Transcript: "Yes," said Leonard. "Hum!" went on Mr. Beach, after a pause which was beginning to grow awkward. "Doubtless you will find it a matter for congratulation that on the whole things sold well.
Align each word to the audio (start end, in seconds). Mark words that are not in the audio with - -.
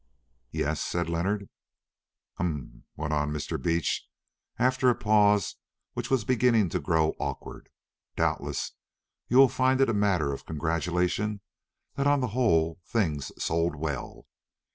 "Yes," 0.49 0.81
said 0.81 1.09
Leonard. 1.11 1.47
"Hum!" 2.37 2.85
went 2.95 3.13
on 3.13 3.29
Mr. 3.29 3.61
Beach, 3.61 4.09
after 4.57 4.89
a 4.89 4.95
pause 4.95 5.57
which 5.93 6.09
was 6.09 6.25
beginning 6.25 6.69
to 6.69 6.79
grow 6.79 7.09
awkward. 7.19 7.69
"Doubtless 8.15 8.71
you 9.27 9.37
will 9.37 9.47
find 9.47 9.79
it 9.79 9.89
a 9.89 9.93
matter 9.93 10.35
for 10.35 10.43
congratulation 10.43 11.41
that 11.97 12.07
on 12.07 12.19
the 12.19 12.29
whole 12.33 12.79
things 12.83 13.31
sold 13.37 13.75
well. 13.75 14.25